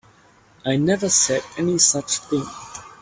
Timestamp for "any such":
1.59-2.17